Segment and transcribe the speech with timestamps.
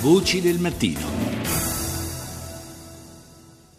[0.00, 1.25] Voci del mattino.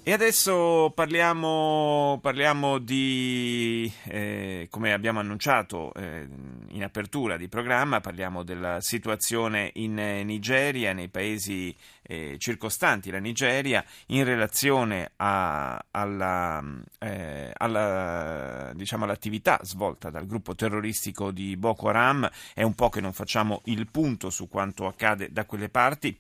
[0.08, 6.26] E adesso parliamo, parliamo di, eh, come abbiamo annunciato eh,
[6.70, 13.84] in apertura di programma, parliamo della situazione in Nigeria, nei paesi eh, circostanti la Nigeria,
[14.06, 16.64] in relazione a, alla,
[17.00, 22.32] eh, alla, diciamo, all'attività svolta dal gruppo terroristico di Boko Haram.
[22.54, 26.18] È un po' che non facciamo il punto su quanto accade da quelle parti.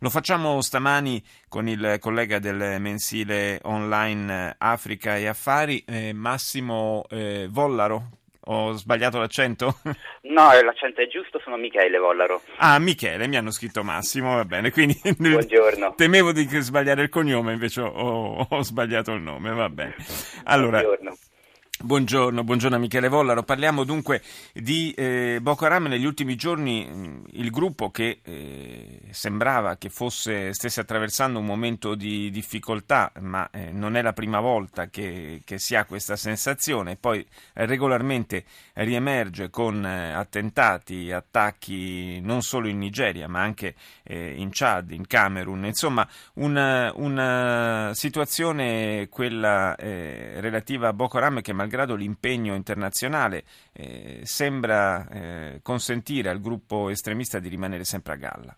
[0.00, 7.46] Lo facciamo stamani con il collega del mensile online Africa e Affari, eh, Massimo eh,
[7.50, 8.18] Vollaro.
[8.46, 9.78] Ho sbagliato l'accento?
[10.32, 12.40] No, l'accento è giusto, sono Michele Vollaro.
[12.56, 14.70] Ah, Michele, mi hanno scritto Massimo, va bene.
[14.70, 15.94] Quindi, Buongiorno.
[15.94, 19.94] Temevo di sbagliare il cognome, invece ho, ho sbagliato il nome, va bene.
[20.44, 21.16] Allora, Buongiorno.
[21.84, 23.42] Buongiorno, buongiorno Michele Vollaro.
[23.42, 24.22] Parliamo dunque
[24.52, 25.86] di eh, Boko Haram.
[25.86, 31.96] Negli ultimi giorni mh, il gruppo che eh, sembrava che fosse, stesse attraversando un momento
[31.96, 36.94] di difficoltà, ma eh, non è la prima volta che, che, si ha questa sensazione,
[36.94, 43.74] poi regolarmente riemerge con eh, attentati, attacchi non solo in Nigeria, ma anche
[44.04, 45.64] eh, in Chad, in Camerun.
[45.64, 53.44] Insomma, una, una situazione quella eh, relativa a Boko Haram che malgrado malgrado l'impegno internazionale,
[53.72, 58.56] eh, sembra eh, consentire al gruppo estremista di rimanere sempre a galla.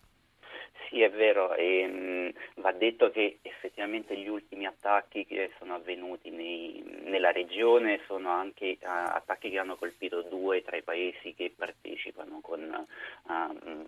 [0.89, 6.29] Sì, è vero, e, mh, va detto che effettivamente gli ultimi attacchi che sono avvenuti
[6.29, 11.53] nei, nella regione sono anche uh, attacchi che hanno colpito due tra i paesi che
[11.55, 13.85] partecipano con uh,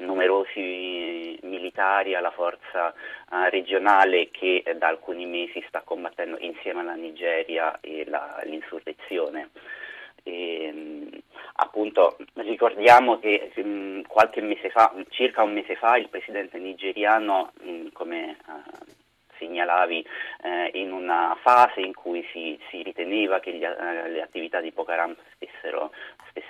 [0.00, 2.92] numerosi militari alla forza
[3.30, 9.50] uh, regionale che da alcuni mesi sta combattendo insieme alla Nigeria la, l'insurrezione.
[10.22, 11.18] E, mh,
[11.56, 17.88] appunto ricordiamo che mh, qualche mese fa, circa un mese fa, il presidente nigeriano, mh,
[17.92, 18.98] come uh,
[19.40, 20.06] segnalavi,
[20.42, 24.70] eh, in una fase in cui si, si riteneva che gli, eh, le attività di
[24.70, 25.90] Boko Haram stessero,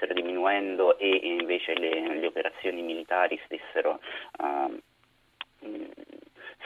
[0.01, 4.01] stessero diminuendo e invece le, le operazioni militari stessero
[4.39, 4.79] uh,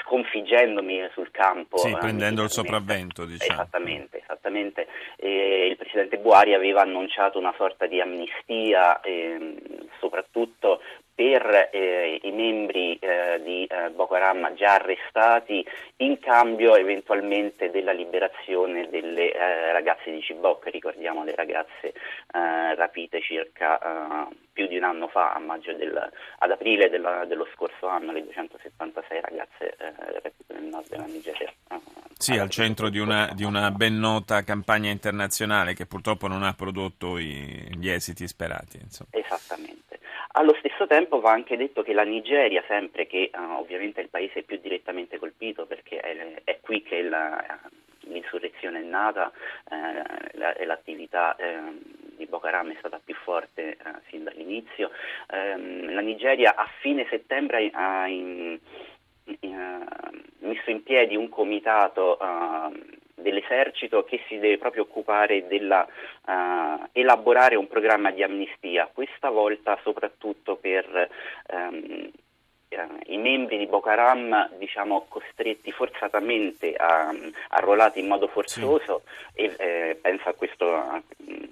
[0.02, 1.78] sconfiggendomi sul campo.
[1.78, 3.60] Sì, prendendo il sopravvento, diciamo.
[3.60, 4.86] Esattamente, esattamente.
[5.16, 9.56] Eh, il presidente Buari aveva annunciato una sorta di amnistia, eh,
[9.98, 10.80] soprattutto
[11.14, 15.64] per eh, i membri eh, di eh, Boko Haram già arrestati
[15.98, 21.88] in cambio eventualmente della liberazione delle eh, ragazze di Cibok, ricordiamo le ragazze
[22.32, 25.40] eh, rapite circa eh, più di un anno fa,
[25.76, 31.52] del, ad aprile della, dello scorso anno, le 276 ragazze rapite nel nord della Nigeria.
[32.16, 36.54] Sì, al centro di una, di una, ben nota campagna internazionale che purtroppo non ha
[36.54, 38.78] prodotto i, gli esiti sperati.
[38.80, 39.10] Insomma.
[39.12, 39.53] Esattamente.
[40.36, 44.08] Allo stesso tempo va anche detto che la Nigeria, sempre che uh, ovviamente è il
[44.08, 47.60] paese più direttamente colpito perché è, è qui che la,
[48.00, 49.30] l'insurrezione è nata
[49.70, 51.60] eh, e l'attività eh,
[52.16, 53.76] di Boko Haram è stata più forte eh,
[54.08, 54.90] sin dall'inizio,
[55.30, 58.58] ehm, la Nigeria a fine settembre ha in,
[59.40, 59.86] in,
[60.40, 62.18] messo in piedi un comitato
[63.24, 69.78] dell'esercito che si deve proprio occupare di uh, elaborare un programma di amnistia, questa volta
[69.82, 71.08] soprattutto per
[71.50, 72.10] um,
[73.06, 77.12] i membri di Boko Haram diciamo, costretti forzatamente a,
[77.50, 79.02] arruolati in modo forzoso
[79.34, 79.42] sì.
[79.42, 80.94] e eh, penso a questo, a,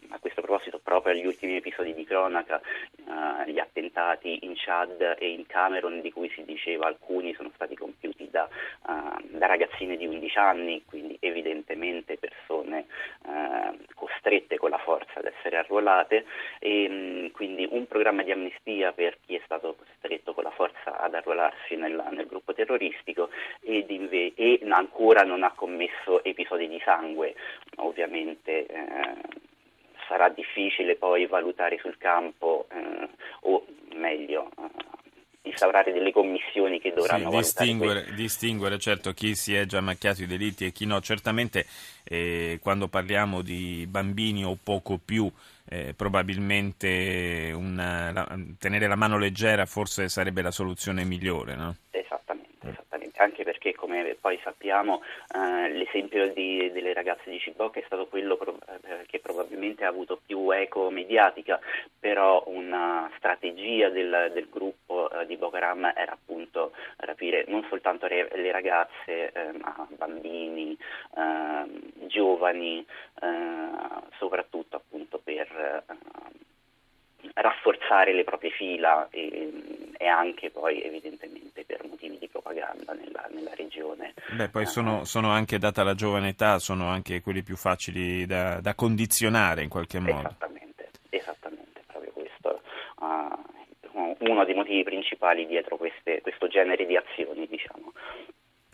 [0.08, 2.60] a questo, proposito proprio agli ultimi episodi di cronaca,
[3.04, 7.76] uh, gli attentati in Chad e in Camerun di cui si diceva alcuni sono stati
[7.76, 8.48] compiuti da,
[8.86, 10.82] uh, da ragazzine di 11 anni,
[11.82, 12.87] evidentemente persone
[13.25, 16.25] uh, costrette con la forza ad essere arruolate
[16.59, 20.98] e um, quindi un programma di amnistia per chi è stato costretto con la forza
[20.98, 26.81] ad arruolarsi nella, nel gruppo terroristico ed inve- e ancora non ha commesso episodi di
[26.84, 27.34] sangue,
[27.76, 28.66] ovviamente.
[28.66, 29.50] Eh,
[30.09, 33.09] sarà difficile poi valutare sul campo eh,
[33.43, 33.64] o
[33.94, 34.81] meglio eh,
[35.42, 40.26] instaurare delle commissioni che dovranno sì, distinguere, distinguere, certo chi si è già macchiato di
[40.26, 41.00] delitti e chi no.
[41.00, 41.66] Certamente
[42.05, 45.31] eh, quando parliamo di bambini o poco più
[45.69, 51.55] eh, probabilmente una, la, tenere la mano leggera forse sarebbe la soluzione migliore.
[51.55, 51.76] No?
[53.22, 55.02] anche perché come poi sappiamo
[55.34, 59.88] eh, l'esempio di, delle ragazze di Cibocca è stato quello pro- eh, che probabilmente ha
[59.88, 61.61] avuto più eco mediatica,
[61.99, 64.81] però una strategia del, del gruppo
[65.22, 70.76] eh, di Boko Haram era appunto rapire non soltanto re- le ragazze eh, ma bambini,
[71.16, 72.84] ehm, giovani,
[73.20, 75.84] eh, soprattutto appunto per
[77.34, 81.42] rafforzare le proprie fila e, e anche poi evidentemente
[82.42, 84.14] propaganda nella, nella regione.
[84.30, 88.60] Beh, poi sono, sono, anche, data la giovane età, sono anche quelli più facili da,
[88.60, 90.36] da condizionare in qualche modo.
[91.10, 92.62] Esattamente, proprio questo.
[92.98, 97.92] Uh, uno dei motivi principali dietro queste, questo genere di azioni, diciamo.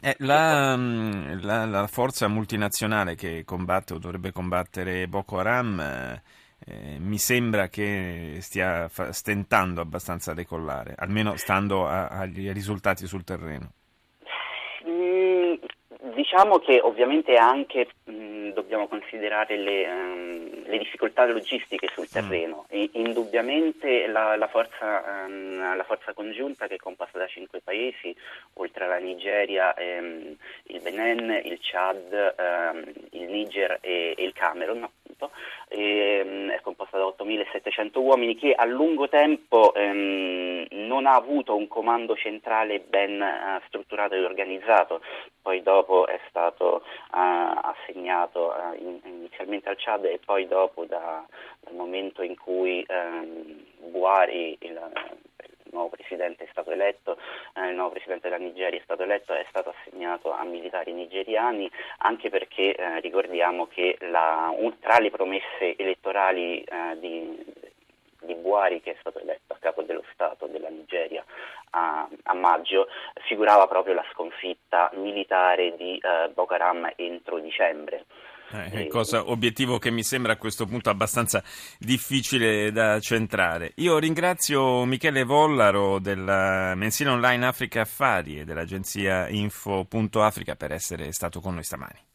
[0.00, 6.22] Eh, la, mm, la, la, forza multinazionale che combatte o dovrebbe combattere Boko Haram eh,
[6.66, 13.06] eh, mi sembra che stia fa, stentando abbastanza a decollare, almeno stando a, agli risultati
[13.06, 13.72] sul terreno.
[14.88, 15.54] Mm,
[16.14, 17.88] diciamo che ovviamente anche
[18.60, 22.62] dobbiamo considerare le, um, le, difficoltà logistiche sul terreno.
[22.62, 22.76] Mm.
[22.76, 28.14] E, indubbiamente la, la, forza, um, la, forza, congiunta che è composta da cinque paesi,
[28.54, 34.82] oltre alla Nigeria, ehm, il Benin, il Chad, ehm, il Niger e, e il Camerun,
[34.82, 35.30] appunto,
[35.68, 41.68] ehm, è composta da 8.700 uomini che a lungo tempo ehm, non ha avuto un
[41.68, 45.02] comando centrale ben uh, strutturato e organizzato,
[45.40, 46.82] poi dopo è stato
[47.12, 51.24] uh, assegnato uh, in, inizialmente al Chad e poi dopo da,
[51.60, 54.90] dal momento in cui um, Buhari, il,
[55.68, 57.18] il nuovo presidente è stato eletto,
[57.54, 61.70] eh, il nuovo presidente della Nigeria è stato eletto, è stato assegnato a militari nigeriani,
[61.98, 67.44] anche perché eh, ricordiamo che la, un, tra le promesse elettorali eh, di,
[68.22, 71.24] di Buhari, che è stato eletto capo dello Stato della Nigeria
[71.70, 72.86] a, a maggio,
[73.26, 78.04] figurava proprio la sconfitta militare di eh, Boko Haram entro dicembre.
[78.50, 81.42] Eh, cosa, obiettivo che mi sembra a questo punto abbastanza
[81.78, 83.72] difficile da centrare.
[83.76, 91.40] Io ringrazio Michele Vollaro del mensile online Africa Affari e dell'agenzia Info.Africa per essere stato
[91.40, 92.06] con noi stamani.